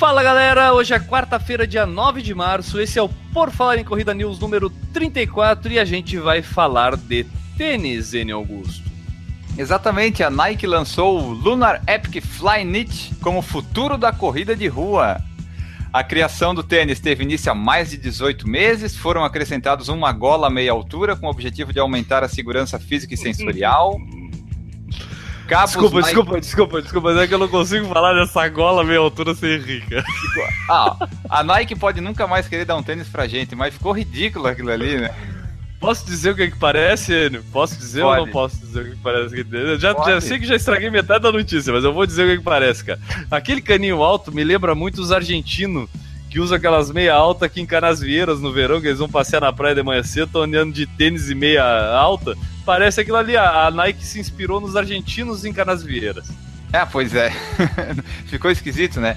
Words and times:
Fala 0.00 0.22
galera, 0.22 0.72
hoje 0.72 0.94
é 0.94 0.98
quarta-feira, 0.98 1.66
dia 1.66 1.84
9 1.84 2.22
de 2.22 2.34
março. 2.34 2.80
Esse 2.80 2.98
é 2.98 3.02
o 3.02 3.08
Por 3.34 3.50
Falar 3.50 3.76
em 3.76 3.84
Corrida 3.84 4.14
News 4.14 4.38
número 4.38 4.70
34 4.94 5.74
e 5.74 5.78
a 5.78 5.84
gente 5.84 6.16
vai 6.16 6.40
falar 6.40 6.96
de 6.96 7.26
tênis, 7.54 8.14
N. 8.14 8.32
Augusto. 8.32 8.90
Exatamente, 9.58 10.22
a 10.22 10.30
Nike 10.30 10.66
lançou 10.66 11.20
o 11.20 11.32
Lunar 11.32 11.82
Epic 11.86 12.24
Fly 12.24 12.64
Knit 12.64 13.14
como 13.20 13.42
futuro 13.42 13.98
da 13.98 14.10
corrida 14.10 14.56
de 14.56 14.68
rua. 14.68 15.20
A 15.92 16.02
criação 16.02 16.54
do 16.54 16.62
tênis 16.62 16.98
teve 16.98 17.22
início 17.22 17.52
há 17.52 17.54
mais 17.54 17.90
de 17.90 17.98
18 17.98 18.48
meses, 18.48 18.96
foram 18.96 19.22
acrescentados 19.22 19.88
uma 19.88 20.12
gola 20.12 20.46
à 20.46 20.50
meia 20.50 20.72
altura 20.72 21.14
com 21.14 21.26
o 21.26 21.30
objetivo 21.30 21.74
de 21.74 21.78
aumentar 21.78 22.24
a 22.24 22.28
segurança 22.28 22.78
física 22.78 23.12
e 23.12 23.18
sensorial. 23.18 24.00
Cabos 25.50 25.72
desculpa, 25.72 26.00
desculpa, 26.00 26.40
desculpa, 26.40 26.82
desculpa, 26.82 27.12
mas 27.12 27.22
é 27.22 27.26
que 27.26 27.34
eu 27.34 27.38
não 27.38 27.48
consigo 27.48 27.84
falar 27.88 28.14
dessa 28.14 28.48
gola 28.48 28.84
meia 28.84 29.00
altura 29.00 29.34
sem 29.34 29.58
rica. 29.58 30.04
Ah, 30.70 30.96
a 31.28 31.42
Nike 31.42 31.74
pode 31.74 32.00
nunca 32.00 32.24
mais 32.28 32.46
querer 32.46 32.64
dar 32.64 32.76
um 32.76 32.82
tênis 32.84 33.08
pra 33.08 33.26
gente, 33.26 33.56
mas 33.56 33.74
ficou 33.74 33.90
ridículo 33.90 34.46
aquilo 34.46 34.70
ali, 34.70 34.96
né? 34.96 35.10
Posso 35.80 36.06
dizer 36.06 36.30
o 36.30 36.36
que, 36.36 36.42
é 36.42 36.50
que 36.50 36.56
parece, 36.56 37.12
Enio? 37.12 37.42
Posso 37.50 37.76
dizer 37.76 38.02
Pode. 38.02 38.20
ou 38.20 38.26
não 38.26 38.32
posso 38.32 38.58
dizer 38.58 38.80
o 38.80 38.84
que, 38.84 38.90
é 38.90 38.94
que 38.94 39.00
parece? 39.02 39.46
Eu 39.50 39.78
já, 39.80 39.92
já, 39.92 40.20
sei 40.20 40.38
que 40.38 40.46
já 40.46 40.54
estraguei 40.54 40.88
metade 40.88 41.24
da 41.24 41.32
notícia, 41.32 41.72
mas 41.72 41.82
eu 41.82 41.92
vou 41.92 42.06
dizer 42.06 42.22
o 42.22 42.26
que, 42.26 42.32
é 42.34 42.36
que 42.36 42.44
parece, 42.44 42.84
cara. 42.84 43.00
Aquele 43.28 43.60
caninho 43.60 44.04
alto 44.04 44.30
me 44.30 44.44
lembra 44.44 44.76
muito 44.76 45.00
os 45.00 45.10
argentinos 45.10 45.88
que 46.28 46.38
usam 46.38 46.58
aquelas 46.58 46.92
meia 46.92 47.14
alta 47.14 47.46
aqui 47.46 47.60
em 47.60 47.66
Canasvieiras 47.66 48.40
no 48.40 48.52
verão, 48.52 48.80
que 48.80 48.86
eles 48.86 49.00
vão 49.00 49.08
passear 49.08 49.40
na 49.40 49.52
praia 49.52 49.74
de 49.74 49.82
manhã 49.82 50.02
cedo, 50.04 50.26
estão 50.26 50.42
andando 50.42 50.72
de 50.72 50.86
tênis 50.86 51.28
e 51.28 51.34
meia 51.34 51.64
alta. 51.96 52.36
Parece 52.64 53.00
aquilo 53.00 53.16
ali, 53.16 53.36
a 53.36 53.70
Nike 53.70 54.04
se 54.04 54.20
inspirou 54.20 54.60
nos 54.60 54.76
argentinos 54.76 55.44
em 55.44 55.52
Canasvieiras. 55.52 56.30
Ah, 56.72 56.86
pois 56.86 57.14
é. 57.14 57.30
Ficou 58.26 58.50
esquisito, 58.50 59.00
né? 59.00 59.16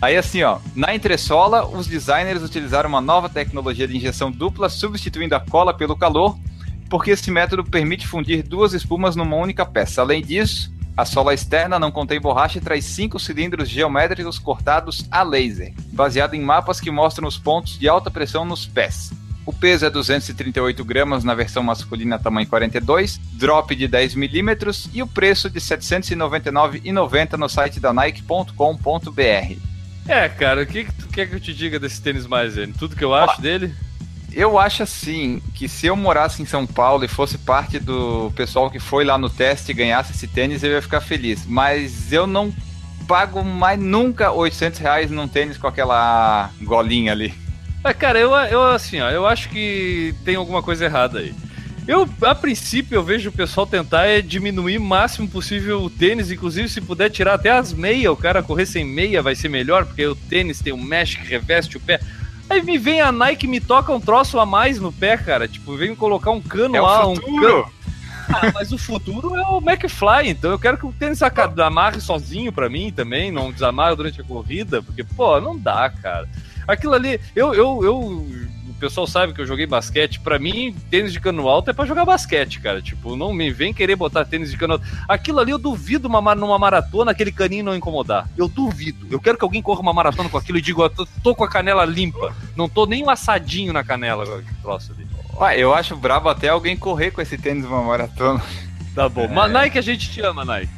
Aí 0.00 0.16
assim, 0.16 0.42
ó, 0.42 0.58
na 0.76 0.94
entressola, 0.94 1.66
os 1.66 1.86
designers 1.86 2.42
utilizaram 2.42 2.88
uma 2.88 3.00
nova 3.00 3.28
tecnologia 3.28 3.86
de 3.86 3.96
injeção 3.96 4.30
dupla, 4.30 4.68
substituindo 4.68 5.34
a 5.34 5.40
cola 5.40 5.74
pelo 5.74 5.96
calor, 5.96 6.38
porque 6.88 7.10
esse 7.10 7.30
método 7.30 7.64
permite 7.64 8.06
fundir 8.06 8.42
duas 8.42 8.72
espumas 8.72 9.16
numa 9.16 9.36
única 9.36 9.66
peça. 9.66 10.00
Além 10.00 10.22
disso, 10.22 10.72
a 10.96 11.04
sola 11.04 11.34
externa 11.34 11.78
não 11.78 11.90
contém 11.90 12.20
borracha 12.20 12.58
e 12.58 12.60
traz 12.60 12.84
cinco 12.84 13.18
cilindros 13.18 13.68
geométricos 13.68 14.38
cortados 14.38 15.04
a 15.10 15.22
laser, 15.22 15.74
baseado 15.92 16.34
em 16.34 16.40
mapas 16.40 16.80
que 16.80 16.90
mostram 16.90 17.26
os 17.26 17.38
pontos 17.38 17.78
de 17.78 17.88
alta 17.88 18.10
pressão 18.10 18.44
nos 18.44 18.66
pés. 18.66 19.12
O 19.48 19.52
peso 19.52 19.86
é 19.86 19.88
238 19.88 20.84
gramas 20.84 21.24
na 21.24 21.34
versão 21.34 21.62
masculina 21.62 22.18
tamanho 22.18 22.46
42, 22.46 23.18
drop 23.32 23.74
de 23.74 23.88
10 23.88 24.14
milímetros 24.14 24.90
e 24.92 25.02
o 25.02 25.06
preço 25.06 25.48
de 25.48 25.58
R$ 25.58 25.64
799,90 25.64 27.32
no 27.38 27.48
site 27.48 27.80
da 27.80 27.90
Nike.com.br. 27.90 29.56
É, 30.06 30.28
cara, 30.28 30.60
o 30.60 30.66
que, 30.66 30.84
que 30.84 30.92
tu 30.92 31.08
quer 31.08 31.30
que 31.30 31.36
eu 31.36 31.40
te 31.40 31.54
diga 31.54 31.78
desse 31.78 32.02
tênis 32.02 32.26
mais, 32.26 32.58
ele? 32.58 32.74
Tudo 32.78 32.94
que 32.94 33.02
eu 33.02 33.14
acho 33.14 33.36
Ó, 33.38 33.40
dele? 33.40 33.74
Eu 34.34 34.58
acho 34.58 34.82
assim, 34.82 35.40
que 35.54 35.66
se 35.66 35.86
eu 35.86 35.96
morasse 35.96 36.42
em 36.42 36.46
São 36.46 36.66
Paulo 36.66 37.06
e 37.06 37.08
fosse 37.08 37.38
parte 37.38 37.78
do 37.78 38.30
pessoal 38.36 38.70
que 38.70 38.78
foi 38.78 39.02
lá 39.02 39.16
no 39.16 39.30
teste 39.30 39.70
e 39.70 39.74
ganhasse 39.74 40.12
esse 40.12 40.28
tênis, 40.28 40.62
eu 40.62 40.72
ia 40.72 40.82
ficar 40.82 41.00
feliz. 41.00 41.46
Mas 41.46 42.12
eu 42.12 42.26
não 42.26 42.52
pago 43.06 43.42
mais 43.42 43.80
nunca 43.80 44.30
800 44.30 44.78
reais 44.78 45.10
num 45.10 45.26
tênis 45.26 45.56
com 45.56 45.66
aquela 45.66 46.50
golinha 46.60 47.12
ali. 47.12 47.47
É, 47.84 47.92
cara, 47.92 48.18
eu, 48.18 48.32
eu 48.32 48.62
assim, 48.64 49.00
ó, 49.00 49.10
eu 49.10 49.26
acho 49.26 49.48
que 49.48 50.14
tem 50.24 50.36
alguma 50.36 50.62
coisa 50.62 50.84
errada 50.84 51.20
aí. 51.20 51.34
Eu, 51.86 52.06
a 52.20 52.34
princípio, 52.34 52.96
eu 52.96 53.02
vejo 53.02 53.30
o 53.30 53.32
pessoal 53.32 53.66
tentar 53.66 54.04
é 54.04 54.20
diminuir 54.20 54.76
o 54.76 54.82
máximo 54.82 55.26
possível 55.26 55.82
o 55.82 55.88
tênis, 55.88 56.30
inclusive 56.30 56.68
se 56.68 56.82
puder 56.82 57.08
tirar 57.08 57.34
até 57.34 57.50
as 57.50 57.72
meias, 57.72 58.12
o 58.12 58.16
cara 58.16 58.42
correr 58.42 58.66
sem 58.66 58.84
meia 58.84 59.22
vai 59.22 59.34
ser 59.34 59.48
melhor, 59.48 59.86
porque 59.86 60.06
o 60.06 60.14
tênis 60.14 60.60
tem 60.60 60.72
um 60.72 60.82
mesh 60.82 61.14
que 61.14 61.26
reveste 61.26 61.78
o 61.78 61.80
pé. 61.80 61.98
Aí 62.50 62.62
me 62.62 62.76
vem 62.76 63.00
a 63.00 63.10
Nike 63.10 63.46
me 63.46 63.58
toca 63.58 63.90
um 63.90 64.00
troço 64.00 64.38
a 64.38 64.44
mais 64.44 64.78
no 64.78 64.92
pé, 64.92 65.16
cara. 65.16 65.48
Tipo, 65.48 65.76
vem 65.76 65.94
colocar 65.94 66.30
um 66.30 66.40
cano 66.40 66.76
é 66.76 66.80
lá, 66.80 67.06
um 67.06 67.14
cano. 67.14 67.70
Ah, 68.28 68.52
mas 68.52 68.70
o 68.70 68.76
futuro 68.76 69.34
é 69.34 69.42
o 69.46 69.58
McFly, 69.58 70.28
então 70.28 70.50
eu 70.50 70.58
quero 70.58 70.76
que 70.76 70.84
o 70.84 70.92
tênis 70.92 71.22
amarre 71.22 72.00
sozinho 72.00 72.52
para 72.52 72.68
mim 72.68 72.92
também, 72.92 73.32
não 73.32 73.50
desamarre 73.50 73.96
durante 73.96 74.20
a 74.20 74.24
corrida, 74.24 74.82
porque, 74.82 75.02
pô, 75.02 75.40
não 75.40 75.58
dá, 75.58 75.88
cara. 75.88 76.28
Aquilo 76.68 76.94
ali, 76.94 77.18
eu, 77.34 77.54
eu, 77.54 77.82
eu 77.82 78.26
pessoal 78.78 79.06
sabe 79.06 79.32
que 79.32 79.40
eu 79.40 79.46
joguei 79.46 79.66
basquete. 79.66 80.20
Para 80.20 80.38
mim, 80.38 80.74
tênis 80.90 81.12
de 81.12 81.20
cano 81.20 81.48
alto 81.48 81.70
é 81.70 81.72
para 81.72 81.84
jogar 81.84 82.04
basquete, 82.04 82.60
cara. 82.60 82.80
Tipo, 82.80 83.16
não 83.16 83.32
me 83.34 83.50
vem 83.50 83.74
querer 83.74 83.96
botar 83.96 84.24
tênis 84.24 84.50
de 84.50 84.56
cano 84.56 84.74
alto. 84.74 84.86
Aquilo 85.08 85.40
ali 85.40 85.50
eu 85.50 85.58
duvido 85.58 86.08
uma, 86.08 86.34
numa 86.34 86.58
maratona 86.58 87.10
aquele 87.10 87.32
caninho 87.32 87.64
não 87.64 87.76
incomodar. 87.76 88.28
Eu 88.36 88.48
duvido. 88.48 89.06
Eu 89.10 89.20
quero 89.20 89.36
que 89.36 89.44
alguém 89.44 89.60
corra 89.60 89.80
uma 89.80 89.92
maratona 89.92 90.28
com 90.28 90.38
aquilo 90.38 90.58
e 90.58 90.62
diga, 90.62 90.88
tô, 90.88 91.06
tô 91.22 91.34
com 91.34 91.44
a 91.44 91.48
canela 91.48 91.84
limpa. 91.84 92.34
Não 92.56 92.68
tô 92.68 92.86
nem 92.86 93.04
um 93.04 93.10
assadinho 93.10 93.72
na 93.72 93.84
canela 93.84 94.24
com 94.24 94.34
aquele 94.34 94.56
troço 94.62 94.92
ali. 94.92 95.06
Ué, 95.36 95.58
eu 95.58 95.74
acho 95.74 95.96
brabo 95.96 96.28
até 96.28 96.48
alguém 96.48 96.76
correr 96.76 97.10
com 97.10 97.20
esse 97.20 97.36
tênis 97.36 97.64
numa 97.64 97.82
maratona. 97.82 98.42
Tá 98.94 99.08
bom. 99.08 99.22
É... 99.22 99.28
Mas 99.28 99.52
Nike 99.52 99.78
a 99.78 99.82
gente 99.82 100.10
te 100.10 100.20
ama, 100.20 100.44
Nike. 100.44 100.77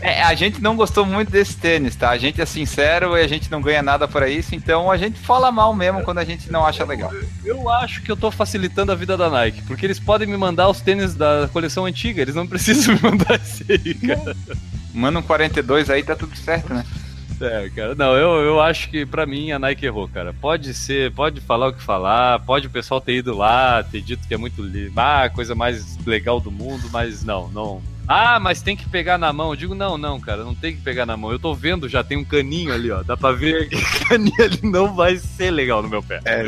É, 0.00 0.22
a 0.22 0.34
gente 0.34 0.60
não 0.60 0.74
gostou 0.74 1.06
muito 1.06 1.30
desse 1.30 1.56
tênis, 1.56 1.94
tá? 1.94 2.10
A 2.10 2.18
gente 2.18 2.40
é 2.40 2.46
sincero 2.46 3.16
e 3.16 3.20
a 3.20 3.28
gente 3.28 3.50
não 3.50 3.60
ganha 3.60 3.82
nada 3.82 4.08
para 4.08 4.28
isso, 4.28 4.54
então 4.54 4.90
a 4.90 4.96
gente 4.96 5.18
fala 5.18 5.52
mal 5.52 5.74
mesmo 5.74 6.02
quando 6.02 6.18
a 6.18 6.24
gente 6.24 6.50
não 6.50 6.66
acha 6.66 6.84
legal. 6.84 7.12
Eu 7.44 7.68
acho 7.68 8.02
que 8.02 8.10
eu 8.10 8.16
tô 8.16 8.30
facilitando 8.30 8.90
a 8.90 8.94
vida 8.96 9.16
da 9.16 9.30
Nike, 9.30 9.62
porque 9.62 9.86
eles 9.86 10.00
podem 10.00 10.26
me 10.26 10.36
mandar 10.36 10.68
os 10.68 10.80
tênis 10.80 11.14
da 11.14 11.48
coleção 11.52 11.84
antiga, 11.84 12.20
eles 12.20 12.34
não 12.34 12.46
precisam 12.48 12.94
me 12.94 13.00
mandar 13.02 13.36
esse 13.36 13.64
aí, 13.70 13.94
cara. 13.94 14.36
Manda 14.92 15.20
um 15.20 15.22
42 15.22 15.88
aí, 15.88 16.02
tá 16.02 16.16
tudo 16.16 16.36
certo, 16.36 16.74
né? 16.74 16.84
É, 17.40 17.68
cara, 17.70 17.94
não, 17.96 18.14
eu, 18.16 18.44
eu 18.44 18.60
acho 18.60 18.88
que 18.88 19.04
para 19.04 19.26
mim 19.26 19.50
a 19.50 19.58
Nike 19.58 19.84
errou, 19.84 20.08
cara. 20.08 20.32
Pode 20.32 20.72
ser, 20.74 21.12
pode 21.12 21.40
falar 21.40 21.68
o 21.68 21.72
que 21.72 21.82
falar, 21.82 22.38
pode 22.40 22.68
o 22.68 22.70
pessoal 22.70 23.00
ter 23.00 23.16
ido 23.16 23.36
lá, 23.36 23.82
ter 23.82 24.00
dito 24.00 24.28
que 24.28 24.34
é 24.34 24.36
muito 24.36 24.62
ah, 24.96 25.28
coisa 25.28 25.54
mais 25.54 25.96
legal 26.06 26.38
do 26.38 26.52
mundo, 26.52 26.88
mas 26.92 27.24
não, 27.24 27.48
não, 27.48 27.82
ah, 28.06 28.40
mas 28.40 28.62
tem 28.62 28.76
que 28.76 28.88
pegar 28.88 29.16
na 29.18 29.32
mão. 29.32 29.50
Eu 29.50 29.56
digo, 29.56 29.74
não, 29.74 29.96
não, 29.96 30.20
cara, 30.20 30.44
não 30.44 30.54
tem 30.54 30.74
que 30.74 30.82
pegar 30.82 31.06
na 31.06 31.16
mão. 31.16 31.30
Eu 31.30 31.38
tô 31.38 31.54
vendo, 31.54 31.88
já 31.88 32.02
tem 32.02 32.16
um 32.16 32.24
caninho 32.24 32.72
ali, 32.72 32.90
ó. 32.90 33.02
Dá 33.02 33.16
pra 33.16 33.32
ver 33.32 33.68
que 33.68 33.76
o 33.76 34.08
caninho 34.08 34.42
ali 34.42 34.60
não 34.62 34.94
vai 34.94 35.16
ser 35.16 35.50
legal 35.50 35.82
no 35.82 35.88
meu 35.88 36.02
pé. 36.02 36.20
É. 36.24 36.44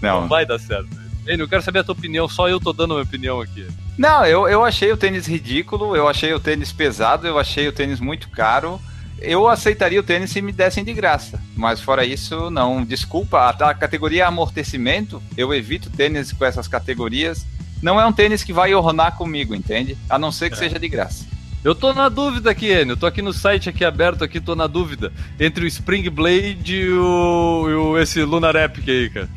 Não. 0.00 0.22
não 0.22 0.28
vai 0.28 0.44
dar 0.44 0.58
certo. 0.58 0.88
Enio, 1.26 1.44
eu 1.44 1.48
quero 1.48 1.62
saber 1.62 1.78
a 1.78 1.84
tua 1.84 1.94
opinião, 1.94 2.28
só 2.28 2.48
eu 2.48 2.60
tô 2.60 2.72
dando 2.72 2.92
a 2.92 2.96
minha 2.96 3.04
opinião 3.04 3.40
aqui. 3.40 3.66
Não, 3.96 4.26
eu, 4.26 4.46
eu 4.46 4.62
achei 4.62 4.92
o 4.92 4.96
tênis 4.96 5.26
ridículo, 5.26 5.96
eu 5.96 6.06
achei 6.06 6.34
o 6.34 6.40
tênis 6.40 6.70
pesado, 6.70 7.26
eu 7.26 7.38
achei 7.38 7.66
o 7.66 7.72
tênis 7.72 7.98
muito 7.98 8.28
caro. 8.28 8.78
Eu 9.18 9.48
aceitaria 9.48 9.98
o 9.98 10.02
tênis 10.02 10.30
se 10.30 10.42
me 10.42 10.52
dessem 10.52 10.84
de 10.84 10.92
graça, 10.92 11.40
mas 11.56 11.80
fora 11.80 12.04
isso, 12.04 12.50
não. 12.50 12.84
Desculpa, 12.84 13.38
a, 13.38 13.70
a 13.70 13.74
categoria 13.74 14.26
amortecimento, 14.26 15.22
eu 15.34 15.54
evito 15.54 15.88
tênis 15.88 16.30
com 16.30 16.44
essas 16.44 16.68
categorias 16.68 17.46
não 17.84 18.00
é 18.00 18.06
um 18.06 18.12
tênis 18.12 18.42
que 18.42 18.50
vai 18.50 18.74
ornar 18.74 19.14
comigo, 19.14 19.54
entende? 19.54 19.94
A 20.08 20.18
não 20.18 20.32
ser 20.32 20.48
que 20.48 20.56
é. 20.56 20.58
seja 20.58 20.78
de 20.78 20.88
graça. 20.88 21.26
Eu 21.62 21.74
tô 21.74 21.92
na 21.92 22.08
dúvida 22.08 22.50
aqui, 22.50 22.72
Enio. 22.72 22.92
Eu 22.92 22.96
tô 22.96 23.04
aqui 23.04 23.20
no 23.20 23.30
site 23.30 23.68
aqui 23.68 23.84
aberto 23.84 24.24
aqui, 24.24 24.40
tô 24.40 24.56
na 24.56 24.66
dúvida. 24.66 25.12
Entre 25.38 25.66
o 25.66 25.68
Spring 25.68 26.08
Blade 26.08 26.76
e 26.76 26.88
o, 26.90 27.66
e 27.68 27.74
o 27.74 27.98
esse 27.98 28.22
Lunar 28.22 28.56
Epic 28.56 28.88
aí, 28.88 29.10
cara. 29.10 29.28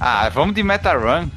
Ah, 0.00 0.28
vamos 0.30 0.52
de 0.52 0.64
Meta 0.64 0.92
Run. 0.94 1.28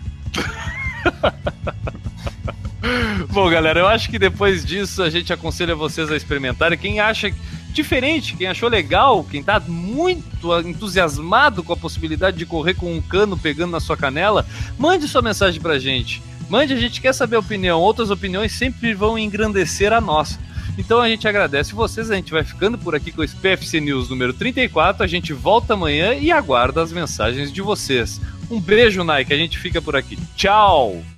Bom, 3.30 3.48
galera, 3.48 3.80
eu 3.80 3.88
acho 3.88 4.10
que 4.10 4.18
depois 4.18 4.66
disso 4.66 5.04
a 5.04 5.10
gente 5.12 5.32
aconselha 5.32 5.76
vocês 5.76 6.12
a 6.12 6.18
experimentarem. 6.18 6.80
Quem 6.80 7.00
acha 7.00 7.32
diferente, 7.70 8.36
quem 8.36 8.48
achou 8.48 8.70
legal, 8.70 9.24
quem 9.24 9.44
tá 9.44 9.60
muito 9.60 10.52
entusiasmado 10.62 11.62
com 11.64 11.74
a 11.74 11.78
possibilidade 11.78 12.38
de 12.38 12.46
correr 12.46 12.74
com 12.74 12.92
um 12.92 13.02
cano 13.02 13.38
pegando 13.38 13.70
na 13.72 13.80
sua 13.80 13.96
canela, 13.96 14.48
mande 14.80 15.08
sua 15.08 15.22
mensagem 15.22 15.62
pra 15.62 15.78
gente. 15.78 16.24
Mande, 16.50 16.74
a 16.74 16.78
gente 16.78 17.02
quer 17.02 17.14
saber 17.14 17.36
a 17.36 17.40
opinião. 17.40 17.80
Outras 17.82 18.12
opiniões 18.12 18.52
sempre 18.52 18.94
vão 18.94 19.18
engrandecer 19.18 19.92
a 19.92 20.00
nossa. 20.00 20.40
Então 20.78 21.00
a 21.00 21.08
gente 21.08 21.28
agradece 21.28 21.74
vocês, 21.74 22.12
a 22.12 22.16
gente 22.16 22.32
vai 22.32 22.44
ficando 22.44 22.78
por 22.78 22.96
aqui 22.96 23.12
com 23.12 23.22
o 23.22 23.28
PFC 23.28 23.80
News 23.80 24.10
número 24.10 24.34
34. 24.34 25.04
A 25.04 25.08
gente 25.08 25.34
volta 25.34 25.74
amanhã 25.74 26.14
e 26.14 26.32
aguarda 26.32 26.82
as 26.82 26.92
mensagens 26.92 27.52
de 27.52 27.62
vocês. 27.62 28.20
Um 28.50 28.60
beijo, 28.60 29.04
Nike, 29.04 29.34
a 29.34 29.38
gente 29.38 29.58
fica 29.58 29.82
por 29.82 29.96
aqui. 29.96 30.18
Tchau! 30.36 31.15